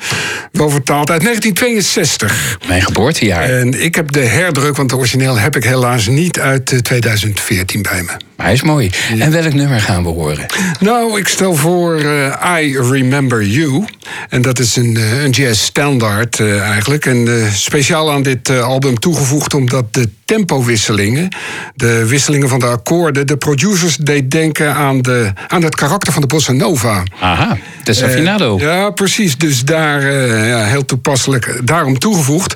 Wel 0.51 0.69
vertaald 0.69 1.09
uit 1.09 1.21
1962. 1.21 2.57
Mijn 2.67 2.81
geboortejaar. 2.81 3.49
En 3.49 3.83
ik 3.83 3.95
heb 3.95 4.11
de 4.11 4.19
herdruk, 4.19 4.75
want 4.77 4.89
de 4.89 4.95
origineel 4.97 5.37
heb 5.37 5.55
ik 5.55 5.63
helaas 5.63 6.07
niet 6.07 6.39
uit 6.39 6.71
eh, 6.71 6.79
2014 6.79 7.81
bij 7.81 8.03
me. 8.03 8.11
Hij 8.43 8.53
is 8.53 8.61
mooi. 8.61 8.91
En 9.19 9.31
welk 9.31 9.53
nummer 9.53 9.79
gaan 9.81 10.03
we 10.03 10.09
horen? 10.09 10.45
Nou, 10.79 11.19
ik 11.19 11.27
stel 11.27 11.55
voor 11.55 11.99
eh, 11.99 12.61
I 12.61 12.77
Remember 12.77 13.45
You. 13.45 13.85
En 14.29 14.41
dat 14.41 14.59
is 14.59 14.75
een, 14.75 14.97
eh, 14.97 15.23
een 15.23 15.29
jazz 15.29 15.61
standaard 15.61 16.39
eh, 16.39 16.61
eigenlijk. 16.61 17.05
En 17.05 17.49
speciaal 17.53 18.11
aan 18.11 18.23
dit 18.23 18.49
album 18.49 18.99
toegevoegd 18.99 19.53
omdat 19.53 19.93
de 19.93 20.09
tempowisselingen, 20.37 21.35
de 21.75 22.05
wisselingen 22.05 22.49
van 22.49 22.59
de 22.59 22.65
akkoorden, 22.65 23.27
de 23.27 23.37
producers 23.37 23.95
deed 23.95 24.31
denken 24.31 24.75
aan, 24.75 25.01
de, 25.01 25.31
aan 25.47 25.63
het 25.63 25.75
karakter 25.75 26.13
van 26.13 26.21
de 26.21 26.27
bossa 26.27 26.51
nova. 26.51 27.03
Aha, 27.19 27.57
Desafinado. 27.83 28.57
Eh, 28.57 28.63
ja, 28.63 28.89
precies. 28.89 29.37
Dus 29.37 29.63
daar 29.63 30.01
eh, 30.03 30.47
ja, 30.47 30.63
heel 30.65 30.85
toepasselijk 30.85 31.59
daarom 31.63 31.99
toegevoegd. 31.99 32.53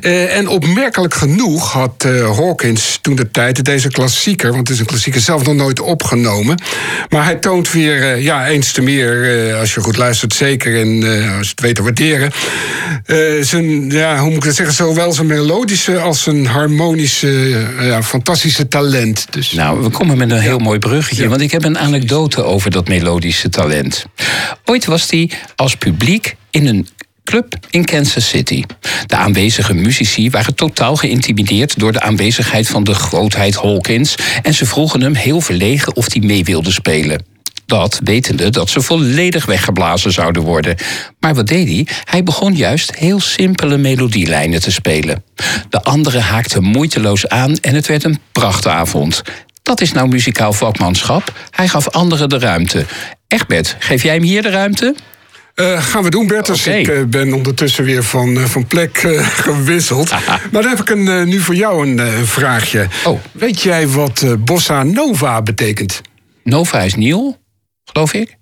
Eh, 0.00 0.36
en 0.36 0.48
opmerkelijk 0.48 1.14
genoeg 1.14 1.72
had 1.72 2.04
eh, 2.04 2.36
Hawkins 2.36 2.98
toen 3.02 3.14
de 3.14 3.30
tijd 3.30 3.64
deze 3.64 3.88
klassieker, 3.88 4.48
want 4.52 4.60
het 4.68 4.70
is 4.70 4.78
een 4.80 4.86
klassieker, 4.86 5.20
zelf 5.20 5.44
nog 5.44 5.54
nooit 5.54 5.80
opgenomen. 5.80 6.62
Maar 7.08 7.24
hij 7.24 7.34
toont 7.36 7.72
weer, 7.72 8.02
eh, 8.02 8.22
ja, 8.22 8.46
eens 8.48 8.72
te 8.72 8.82
meer, 8.82 9.48
eh, 9.48 9.58
als 9.58 9.74
je 9.74 9.80
goed 9.80 9.96
luistert, 9.96 10.34
zeker 10.34 10.80
en 10.80 11.02
eh, 11.02 11.36
als 11.38 11.46
je 11.46 11.50
het 11.50 11.60
weet 11.60 11.74
te 11.74 11.82
waarderen. 11.82 12.30
eh, 13.06 13.16
zijn, 13.40 13.90
ja, 13.90 14.18
hoe 14.18 14.28
moet 14.28 14.36
ik 14.38 14.44
dat 14.44 14.54
zeggen, 14.54 14.74
zowel 14.74 15.12
zijn 15.12 15.26
melodische 15.26 15.98
als 15.98 16.22
zijn 16.22 16.46
harmonische, 16.46 17.19
eh, 17.22 17.86
ja, 17.86 18.02
fantastische 18.02 18.68
talent. 18.68 19.26
Dus, 19.30 19.52
Nou, 19.52 19.82
we 19.82 19.88
komen 19.90 20.18
met 20.18 20.30
een 20.30 20.38
heel 20.38 20.58
mooi 20.58 20.78
bruggetje, 20.78 21.28
want 21.28 21.40
ik 21.40 21.50
heb 21.50 21.64
een 21.64 21.78
anekdote 21.78 22.42
over 22.42 22.70
dat 22.70 22.88
melodische 22.88 23.48
talent. 23.48 24.04
Ooit 24.64 24.84
was 24.84 25.10
hij 25.10 25.30
als 25.56 25.76
publiek 25.76 26.36
in 26.50 26.66
een 26.66 26.88
club 27.24 27.56
in 27.70 27.84
Kansas 27.84 28.28
City. 28.28 28.62
De 29.06 29.16
aanwezige 29.16 29.74
muzici 29.74 30.30
waren 30.30 30.54
totaal 30.54 30.96
geïntimideerd 30.96 31.78
door 31.78 31.92
de 31.92 32.00
aanwezigheid 32.00 32.68
van 32.68 32.84
de 32.84 32.94
grootheid 32.94 33.54
Hawkins 33.54 34.14
en 34.42 34.54
ze 34.54 34.66
vroegen 34.66 35.00
hem 35.00 35.14
heel 35.14 35.40
verlegen 35.40 35.96
of 35.96 36.12
hij 36.12 36.22
mee 36.22 36.44
wilde 36.44 36.70
spelen. 36.70 37.24
Dat 37.70 38.00
wetende 38.04 38.50
dat 38.50 38.70
ze 38.70 38.80
volledig 38.80 39.46
weggeblazen 39.46 40.12
zouden 40.12 40.42
worden. 40.42 40.76
Maar 41.20 41.34
wat 41.34 41.46
deed 41.46 41.68
hij? 41.68 41.86
Hij 42.04 42.22
begon 42.22 42.56
juist 42.56 42.94
heel 42.94 43.20
simpele 43.20 43.76
melodielijnen 43.76 44.60
te 44.60 44.72
spelen. 44.72 45.24
De 45.68 45.82
anderen 45.82 46.22
haakten 46.22 46.62
moeiteloos 46.62 47.28
aan 47.28 47.56
en 47.56 47.74
het 47.74 47.86
werd 47.86 48.04
een 48.04 48.18
prachtavond. 48.32 49.22
Dat 49.62 49.80
is 49.80 49.92
nou 49.92 50.08
muzikaal 50.08 50.52
vakmanschap. 50.52 51.32
Hij 51.50 51.68
gaf 51.68 51.88
anderen 51.88 52.28
de 52.28 52.38
ruimte. 52.38 52.86
Egbert, 53.28 53.76
geef 53.78 54.02
jij 54.02 54.14
hem 54.14 54.22
hier 54.22 54.42
de 54.42 54.50
ruimte? 54.50 54.94
Eh, 55.54 55.82
gaan 55.82 56.02
we 56.02 56.10
doen, 56.10 56.26
Bertus. 56.26 56.66
Oké. 56.66 56.76
Ik 56.76 56.88
eh, 56.88 57.04
ben 57.04 57.32
ondertussen 57.32 57.84
weer 57.84 58.04
van, 58.04 58.36
eh, 58.36 58.44
van 58.44 58.66
plek 58.66 58.98
gewisseld. 59.46 60.10
Maar 60.50 60.62
dan 60.62 60.68
heb 60.68 60.80
ik 60.80 60.90
een, 60.90 61.28
nu 61.28 61.40
voor 61.40 61.54
jou 61.54 61.88
een 61.88 62.26
vraagje. 62.26 62.86
Oh. 63.04 63.20
Weet 63.32 63.62
jij 63.62 63.88
wat 63.88 64.24
bossa 64.38 64.82
nova 64.82 65.42
betekent? 65.42 66.00
Nova 66.44 66.80
is 66.80 66.94
nieuw, 66.94 67.36
geloof 67.92 68.14
ik. 68.14 68.38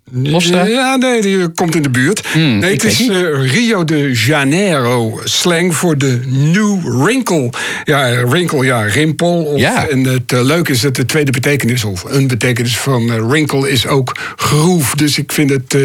Ja, 0.68 0.96
nee, 0.96 1.20
die 1.20 1.48
komt 1.48 1.74
in 1.74 1.82
de 1.82 1.90
buurt. 1.90 2.26
Hmm, 2.26 2.58
nee, 2.58 2.72
het 2.72 2.84
is 2.84 3.08
eh, 3.08 3.52
Rio 3.52 3.84
de 3.84 4.12
Janeiro 4.12 5.20
slang 5.24 5.74
voor 5.74 5.98
de 5.98 6.20
new 6.26 7.02
wrinkle. 7.02 7.50
Ja, 7.84 8.26
wrinkle, 8.26 8.64
ja, 8.64 8.80
rimpel. 8.80 9.42
Of, 9.44 9.60
Ja. 9.60 9.88
En 9.88 10.04
het 10.04 10.32
eh, 10.32 10.42
leuke 10.42 10.72
is 10.72 10.80
dat 10.80 10.94
de 10.96 11.06
tweede 11.06 11.30
betekenis, 11.30 11.84
of 11.84 12.04
een 12.04 12.26
betekenis 12.26 12.78
van 12.78 13.12
eh, 13.12 13.26
wrinkle, 13.26 13.70
is 13.70 13.86
ook 13.86 14.16
groef. 14.36 14.94
Dus 14.94 15.18
ik 15.18 15.32
vind 15.32 15.50
het, 15.50 15.74
eh, 15.74 15.80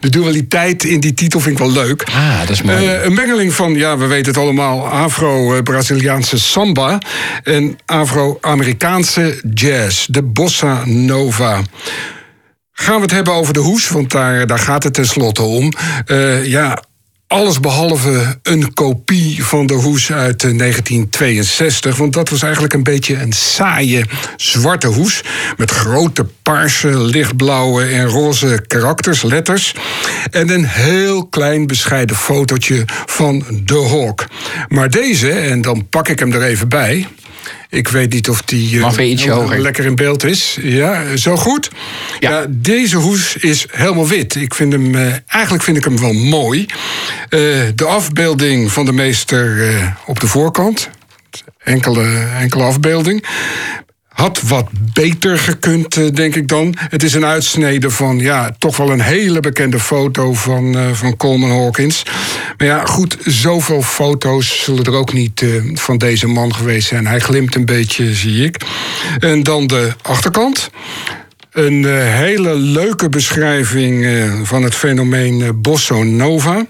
de 0.00 0.08
dualiteit 0.08 0.84
in 0.84 1.00
die 1.00 1.14
titel 1.14 1.40
vind 1.40 1.58
ik 1.58 1.64
wel 1.64 1.72
leuk. 1.72 2.04
Ah, 2.12 2.38
dat 2.40 2.50
is 2.50 2.62
mooi. 2.62 2.86
Eh, 2.86 3.04
een 3.04 3.14
mengeling 3.14 3.54
van, 3.54 3.74
ja, 3.74 3.98
we 3.98 4.06
weten 4.06 4.32
het 4.32 4.42
allemaal, 4.42 4.86
Afro-Braziliaanse 4.86 6.38
samba 6.38 6.98
en 7.42 7.78
Afro-Amerikaanse 7.86 9.40
jazz, 9.54 10.06
de 10.06 10.22
bossa 10.22 10.82
nova. 10.84 11.60
Gaan 12.80 12.96
we 12.96 13.02
het 13.02 13.10
hebben 13.10 13.34
over 13.34 13.54
de 13.54 13.60
hoes, 13.60 13.88
want 13.88 14.10
daar, 14.10 14.46
daar 14.46 14.58
gaat 14.58 14.82
het 14.82 14.94
tenslotte 14.94 15.42
om. 15.42 15.72
Eh, 16.06 16.44
ja, 16.44 16.82
alles 17.26 17.60
behalve 17.60 18.38
een 18.42 18.74
kopie 18.74 19.44
van 19.44 19.66
de 19.66 19.74
hoes 19.74 20.12
uit 20.12 20.44
eh, 20.44 20.58
1962. 20.58 21.96
Want 21.96 22.12
dat 22.12 22.28
was 22.28 22.42
eigenlijk 22.42 22.74
een 22.74 22.82
beetje 22.82 23.16
een 23.16 23.32
saaie 23.32 24.04
zwarte 24.36 24.86
hoes. 24.86 25.22
Met 25.56 25.70
grote 25.70 26.26
paarse, 26.42 26.98
lichtblauwe 26.98 27.84
en 27.84 28.06
roze 28.06 28.64
karakters, 28.66 29.22
letters. 29.22 29.74
En 30.30 30.48
een 30.48 30.66
heel 30.66 31.26
klein 31.26 31.66
bescheiden 31.66 32.16
fotootje 32.16 32.84
van 33.06 33.44
de 33.64 33.86
Hawk. 33.88 34.26
Maar 34.68 34.90
deze, 34.90 35.30
en 35.30 35.62
dan 35.62 35.88
pak 35.88 36.08
ik 36.08 36.18
hem 36.18 36.32
er 36.32 36.42
even 36.42 36.68
bij. 36.68 37.06
Ik 37.70 37.88
weet 37.88 38.12
niet 38.12 38.28
of 38.28 38.42
die 38.42 38.84
eh, 38.84 39.58
lekker 39.58 39.84
in 39.84 39.94
beeld 39.94 40.24
is. 40.24 40.58
Ja, 40.60 41.16
zo 41.16 41.36
goed. 41.36 41.70
Ja. 42.20 42.30
Ja. 42.30 42.46
deze 42.48 42.96
hoes 42.96 43.36
is 43.36 43.66
helemaal 43.70 44.08
wit. 44.08 44.34
Ik 44.34 44.54
vind 44.54 44.72
hem, 44.72 44.94
eh, 44.94 45.12
eigenlijk 45.26 45.64
vind 45.64 45.76
ik 45.76 45.84
hem 45.84 46.00
wel 46.00 46.12
mooi. 46.12 46.66
Eh, 47.28 47.40
de 47.74 47.84
afbeelding 47.84 48.72
van 48.72 48.84
de 48.84 48.92
meester 48.92 49.96
op 50.06 50.20
de 50.20 50.26
voorkant. 50.26 50.90
Enkele, 51.58 52.28
enkele 52.38 52.62
afbeelding. 52.62 53.26
Had 54.18 54.40
wat 54.42 54.68
beter 54.92 55.38
gekund, 55.38 55.96
eh, 55.96 56.12
denk 56.12 56.34
ik 56.34 56.48
dan. 56.48 56.74
Het 56.78 57.02
is 57.02 57.14
een 57.14 57.24
uitsnede 57.24 57.90
van 57.90 58.18
ja, 58.18 58.56
toch 58.58 58.76
wel 58.76 58.90
een 58.90 59.00
hele 59.00 59.40
bekende 59.40 59.80
foto 59.80 60.34
van, 60.34 60.76
eh, 60.76 60.92
van 60.92 61.16
Coleman 61.16 61.50
Hawkins. 61.50 62.02
Maar 62.56 62.66
ja, 62.66 62.84
goed, 62.84 63.16
zoveel 63.24 63.82
foto's 63.82 64.62
zullen 64.64 64.84
er 64.84 64.92
ook 64.92 65.12
niet 65.12 65.42
eh, 65.42 65.48
van 65.74 65.98
deze 65.98 66.26
man 66.26 66.54
geweest 66.54 66.88
zijn. 66.88 67.06
Hij 67.06 67.18
glimt 67.18 67.54
een 67.54 67.64
beetje, 67.64 68.14
zie 68.14 68.44
ik. 68.44 68.56
En 69.18 69.42
dan 69.42 69.66
de 69.66 69.92
achterkant. 70.02 70.70
Een 71.52 71.84
hele 72.04 72.54
leuke 72.54 73.08
beschrijving 73.08 74.06
van 74.42 74.62
het 74.62 74.74
fenomeen 74.74 75.60
Bosso 75.60 76.02
Nova. 76.02 76.66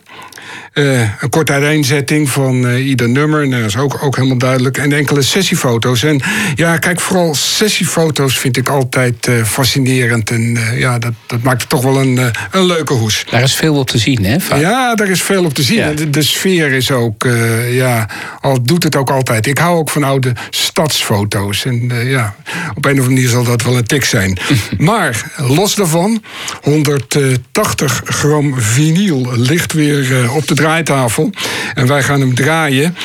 Eh, 0.78 1.00
een 1.00 1.30
korte 1.30 1.52
uiteenzetting 1.52 2.30
van 2.30 2.68
eh, 2.68 2.86
ieder 2.86 3.08
nummer. 3.08 3.48
Nou, 3.48 3.60
dat 3.62 3.70
is 3.70 3.76
ook, 3.76 4.02
ook 4.02 4.16
helemaal 4.16 4.38
duidelijk. 4.38 4.78
En 4.78 4.92
enkele 4.92 5.22
sessiefoto's. 5.22 6.02
En 6.02 6.20
ja, 6.54 6.76
kijk, 6.76 7.00
vooral 7.00 7.34
sessiefoto's 7.34 8.38
vind 8.38 8.56
ik 8.56 8.68
altijd 8.68 9.26
eh, 9.26 9.44
fascinerend. 9.44 10.30
En 10.30 10.58
ja, 10.74 10.98
dat, 10.98 11.12
dat 11.26 11.42
maakt 11.42 11.60
het 11.60 11.70
toch 11.70 11.82
wel 11.82 12.00
een, 12.00 12.20
een 12.50 12.66
leuke 12.66 12.92
hoes. 12.92 13.24
Daar 13.30 13.42
is 13.42 13.54
veel 13.54 13.74
op 13.74 13.86
te 13.86 13.98
zien, 13.98 14.24
hè? 14.24 14.40
vaak? 14.40 14.60
Ja, 14.60 14.94
daar 14.94 15.08
is 15.08 15.22
veel 15.22 15.44
op 15.44 15.54
te 15.54 15.62
zien. 15.62 15.76
Ja. 15.76 15.92
De, 15.92 16.10
de 16.10 16.22
sfeer 16.22 16.72
is 16.72 16.90
ook, 16.90 17.26
ja, 17.70 18.08
al 18.40 18.62
doet 18.62 18.82
het 18.82 18.96
ook 18.96 19.10
altijd. 19.10 19.46
Ik 19.46 19.58
hou 19.58 19.78
ook 19.78 19.90
van 19.90 20.02
oude 20.02 20.32
stadsfoto's. 20.50 21.64
En 21.64 21.90
ja, 22.04 22.34
op 22.74 22.84
een 22.84 22.90
of 22.90 22.98
andere 22.98 23.08
manier 23.08 23.28
zal 23.28 23.44
dat 23.44 23.62
wel 23.62 23.76
een 23.76 23.86
tik 23.86 24.04
zijn. 24.04 24.38
maar 24.78 25.32
los 25.36 25.74
daarvan, 25.74 26.22
180 26.62 28.02
gram 28.04 28.60
vinyl 28.60 29.32
ligt 29.32 29.72
weer 29.72 30.32
op 30.32 30.46
de 30.46 30.54
draaitafel. 30.68 31.30
En 31.74 31.86
wij 31.86 32.02
gaan 32.02 32.20
hem 32.20 32.34
draaien. 32.34 32.96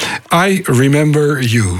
I 0.48 0.62
Remember 0.64 1.44
You. 1.44 1.78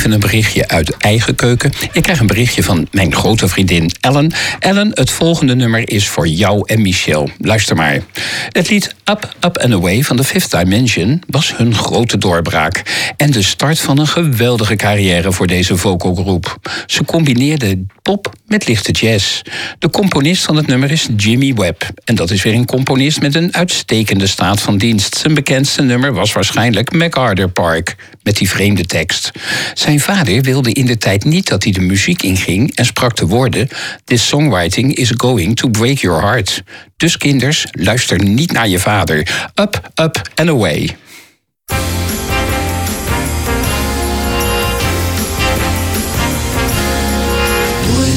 Even 0.00 0.12
een 0.12 0.20
berichtje 0.20 0.68
uit 0.68 0.96
eigen 0.96 1.34
keuken. 1.34 1.72
Ik 1.92 2.02
krijg 2.02 2.20
een 2.20 2.26
berichtje 2.26 2.62
van 2.62 2.88
mijn 2.90 3.14
grote 3.14 3.48
vriendin 3.48 3.90
Ellen. 4.00 4.32
Ellen, 4.58 4.90
het 4.94 5.10
volgende 5.10 5.54
nummer 5.54 5.90
is 5.90 6.08
voor 6.08 6.26
jou 6.26 6.62
en 6.64 6.82
Michel. 6.82 7.30
Luister 7.38 7.76
maar. 7.76 8.00
Het 8.48 8.70
lied 8.70 8.94
Up, 9.04 9.34
Up 9.40 9.58
and 9.58 9.72
Away 9.72 10.02
van 10.02 10.16
The 10.16 10.24
Fifth 10.24 10.50
Dimension 10.50 11.22
was 11.26 11.56
hun 11.56 11.74
grote 11.74 12.18
doorbraak. 12.18 12.82
En 13.16 13.30
de 13.30 13.42
start 13.42 13.80
van 13.80 13.98
een 13.98 14.06
geweldige 14.06 14.76
carrière 14.76 15.32
voor 15.32 15.46
deze 15.46 15.76
vocalgroep. 15.76 16.56
Ze 16.86 17.04
combineerden 17.04 17.88
pop 18.02 18.32
met 18.50 18.68
lichte 18.68 18.92
jazz. 18.92 19.40
De 19.78 19.90
componist 19.90 20.44
van 20.44 20.56
het 20.56 20.66
nummer 20.66 20.90
is 20.90 21.08
Jimmy 21.16 21.54
Webb. 21.54 21.82
En 22.04 22.14
dat 22.14 22.30
is 22.30 22.42
weer 22.42 22.54
een 22.54 22.64
componist 22.64 23.20
met 23.20 23.34
een 23.34 23.54
uitstekende 23.54 24.26
staat 24.26 24.60
van 24.60 24.78
dienst. 24.78 25.16
Zijn 25.16 25.34
bekendste 25.34 25.82
nummer 25.82 26.12
was 26.12 26.32
waarschijnlijk 26.32 26.92
MacArthur 26.92 27.48
Park, 27.48 27.96
met 28.22 28.36
die 28.36 28.48
vreemde 28.48 28.84
tekst. 28.84 29.30
Zijn 29.74 30.00
vader 30.00 30.42
wilde 30.42 30.72
in 30.72 30.86
de 30.86 30.98
tijd 30.98 31.24
niet 31.24 31.48
dat 31.48 31.62
hij 31.62 31.72
de 31.72 31.80
muziek 31.80 32.22
inging 32.22 32.74
en 32.74 32.84
sprak 32.84 33.16
de 33.16 33.26
woorden: 33.26 33.68
This 34.04 34.28
songwriting 34.28 34.94
is 34.94 35.12
going 35.16 35.56
to 35.56 35.68
break 35.68 35.98
your 35.98 36.20
heart. 36.20 36.62
Dus 36.96 37.16
kinders, 37.16 37.66
luister 37.70 38.24
niet 38.24 38.52
naar 38.52 38.68
je 38.68 38.78
vader. 38.78 39.50
Up, 39.54 39.90
up 39.94 40.30
and 40.34 40.48
away. 40.48 40.96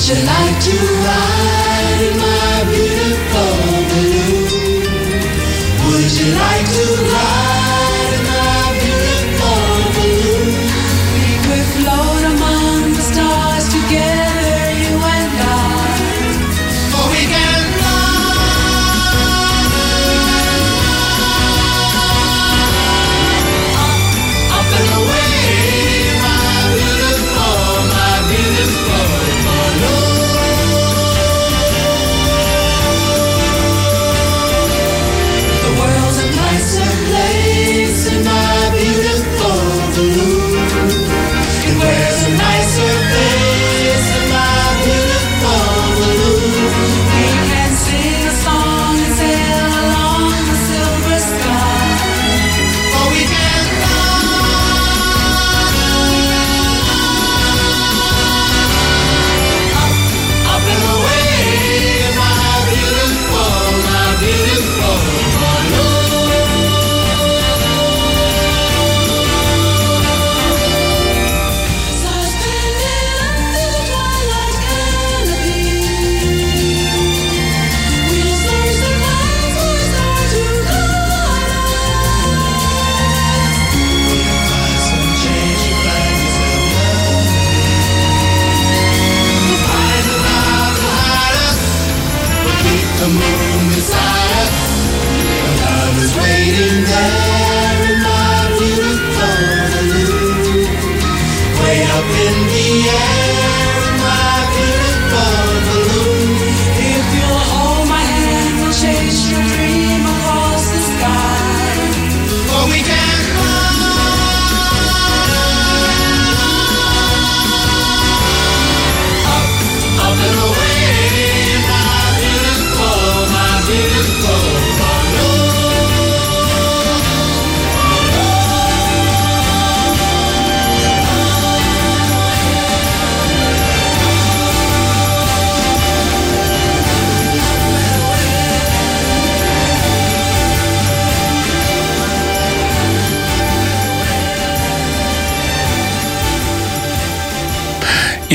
Would 0.03 0.17
you 0.17 0.25
like 0.25 0.59
to 0.59 0.75
ride 1.07 2.01
in 2.01 2.17
my 2.19 2.63
beautiful 2.67 3.55
balloon? 3.87 4.83
Would 5.79 6.11
you 6.19 6.29
like 6.35 6.62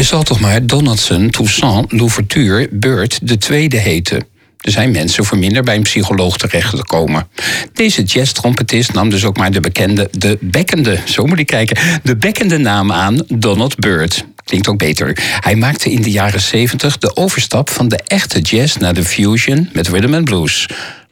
Zal 0.09 0.23
toch 0.23 0.41
maar 0.41 0.67
Donaldson, 0.67 1.31
Toussaint, 1.31 1.93
Louverture, 1.93 2.69
Beurt 2.71 3.19
de 3.23 3.39
tweede 3.39 3.77
heten. 3.77 4.27
Er 4.61 4.71
zijn 4.71 4.91
mensen 4.91 5.25
voor 5.25 5.39
minder 5.39 5.63
bij 5.63 5.77
een 5.77 5.83
psycholoog 5.83 6.37
terecht 6.37 6.77
te 6.77 6.85
komen. 6.85 7.29
Deze 7.73 8.03
jazz-trompetist 8.03 8.93
nam 8.93 9.11
dus 9.11 9.25
ook 9.25 9.37
maar 9.37 9.51
de 9.51 9.61
bekende, 9.61 10.09
de 10.11 10.39
bekkende, 10.41 10.99
zo 11.05 11.25
moet 11.25 11.39
ik 11.39 11.47
kijken, 11.47 12.01
de 12.03 12.17
bekkende 12.17 12.59
naam 12.59 12.93
aan, 12.93 13.25
Donald 13.29 13.77
Byrd. 13.77 14.25
Klinkt 14.45 14.69
ook 14.69 14.79
beter. 14.79 15.19
Hij 15.41 15.57
maakte 15.57 15.91
in 15.91 16.03
de 16.03 16.11
jaren 16.11 16.41
70 16.41 16.99
de 16.99 17.17
overstap 17.17 17.71
van 17.71 17.89
de 17.89 18.01
echte 18.07 18.41
jazz 18.41 18.77
naar 18.77 18.95
de 18.95 19.05
fusion 19.05 19.69
met 19.73 19.89
rhythm 19.89 20.15
and 20.15 20.25
blues. 20.25 20.69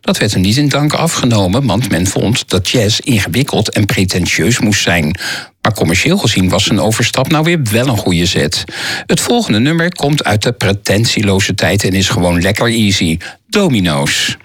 Dat 0.06 0.18
werd 0.18 0.32
hem 0.32 0.40
niet 0.40 0.56
in 0.56 0.68
dank 0.68 0.92
afgenomen, 0.92 1.66
want 1.66 1.90
men 1.90 2.06
vond 2.06 2.48
dat 2.48 2.68
jazz 2.68 2.98
ingewikkeld 2.98 3.70
en 3.70 3.86
pretentieus 3.86 4.58
moest 4.58 4.82
zijn. 4.82 5.18
Maar 5.60 5.74
commercieel 5.74 6.18
gezien 6.18 6.48
was 6.48 6.64
zijn 6.64 6.80
overstap 6.80 7.30
nou 7.30 7.44
weer 7.44 7.60
wel 7.70 7.86
een 7.86 7.96
goede 7.96 8.26
zet. 8.26 8.64
Het 9.06 9.20
volgende 9.20 9.58
nummer 9.58 9.94
komt 9.94 10.24
uit 10.24 10.42
de 10.42 10.52
pretentieloze 10.52 11.54
tijd 11.54 11.84
en 11.84 11.92
is 11.92 12.08
gewoon 12.08 12.42
lekker 12.42 12.66
easy. 12.66 13.18
Domino's. 13.48 14.36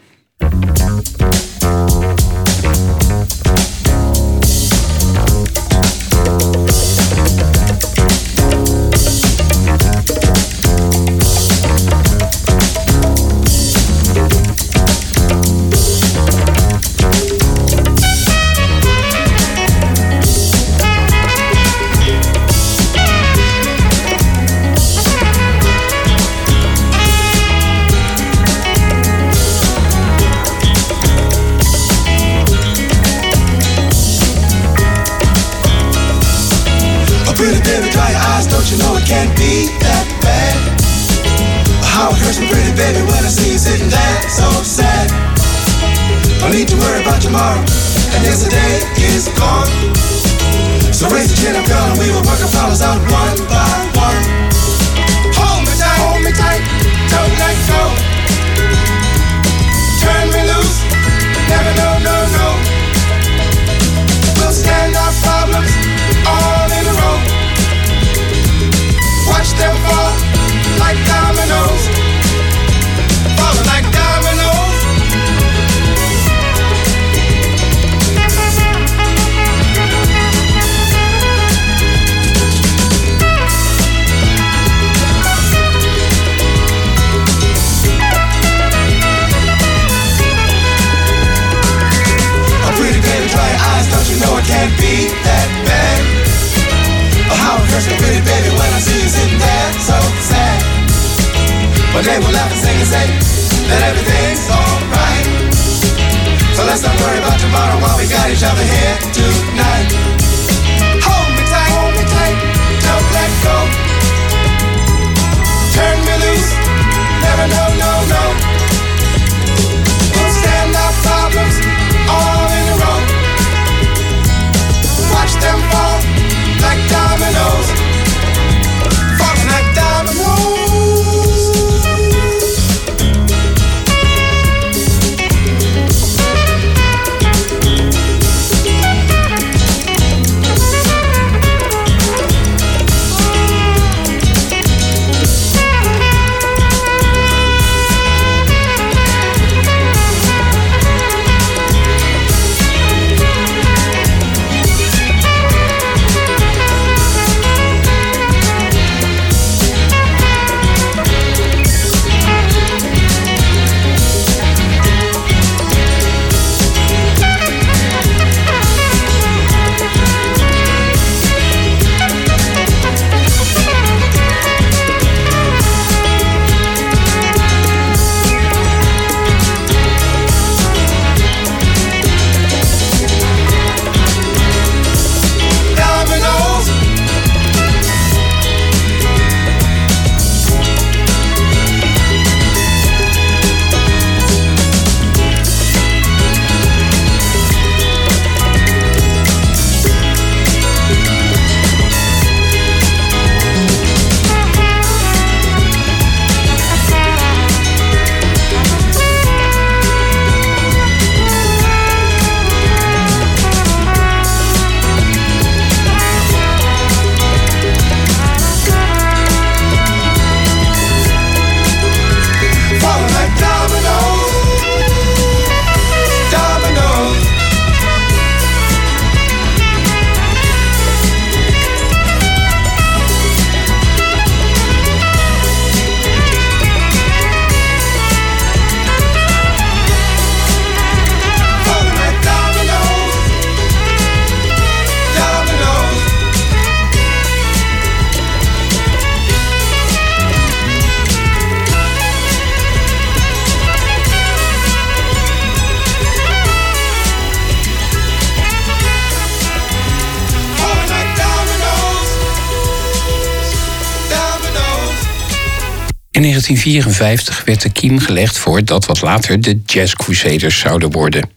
1954 266.55 267.45
werd 267.45 267.61
de 267.61 267.69
kiem 267.69 267.99
gelegd 267.99 268.37
voor 268.37 268.65
dat 268.65 268.85
wat 268.85 269.01
later 269.01 269.41
de 269.41 269.61
Jazz 269.65 269.93
Crusaders 269.93 270.59
zouden 270.59 270.91
worden. 270.91 271.29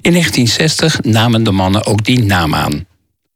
In 0.00 0.12
1960 0.12 1.02
namen 1.02 1.42
de 1.42 1.50
mannen 1.50 1.86
ook 1.86 2.04
die 2.04 2.22
naam 2.22 2.54
aan. 2.54 2.86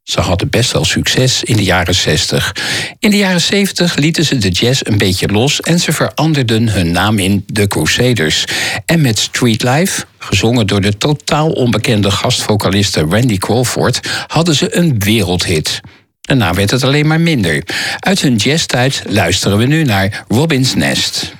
Ze 0.03 0.21
hadden 0.21 0.49
best 0.49 0.71
wel 0.71 0.85
succes 0.85 1.43
in 1.43 1.55
de 1.55 1.63
jaren 1.63 1.95
60. 1.95 2.55
In 2.99 3.09
de 3.09 3.17
jaren 3.17 3.41
70 3.41 3.95
lieten 3.95 4.25
ze 4.25 4.37
de 4.37 4.49
jazz 4.49 4.81
een 4.83 4.97
beetje 4.97 5.27
los 5.27 5.59
en 5.59 5.79
ze 5.79 5.93
veranderden 5.93 6.69
hun 6.69 6.91
naam 6.91 7.19
in 7.19 7.45
The 7.53 7.67
Crusaders. 7.67 8.45
En 8.85 9.01
met 9.01 9.19
Street 9.19 9.63
Life, 9.63 10.03
gezongen 10.17 10.67
door 10.67 10.81
de 10.81 10.97
totaal 10.97 11.49
onbekende 11.49 12.11
gastvocaliste 12.11 12.99
Randy 13.09 13.37
Crawford, 13.37 13.99
hadden 14.27 14.55
ze 14.55 14.75
een 14.75 14.99
wereldhit. 14.99 15.81
Daarna 16.31 16.53
werd 16.53 16.71
het 16.71 16.83
alleen 16.83 17.07
maar 17.07 17.21
minder. 17.21 17.63
Uit 17.99 18.21
hun 18.21 18.35
jazztijd 18.35 19.03
luisteren 19.07 19.57
we 19.57 19.65
nu 19.65 19.83
naar 19.83 20.23
Robin's 20.27 20.73
Nest. 20.73 21.33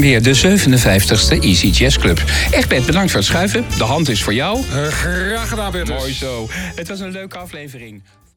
Hem 0.00 0.04
weer, 0.04 0.22
de 0.22 0.58
57ste 0.58 1.38
Easy 1.40 1.66
Jazz 1.66 1.98
Club. 1.98 2.22
Egbert, 2.50 2.86
bedankt 2.86 3.10
voor 3.10 3.20
het 3.20 3.28
schuiven. 3.28 3.64
De 3.78 3.84
hand 3.84 4.08
is 4.08 4.22
voor 4.22 4.34
jou. 4.34 4.58
Eh, 4.58 4.86
graag 4.86 5.48
gedaan, 5.48 5.72
Bertus. 5.72 5.96
Mooi 5.96 6.12
zo. 6.12 6.48
Het 6.50 6.88
was 6.88 7.00
een 7.00 7.10
leuke 7.10 7.38
aflevering. 7.38 8.02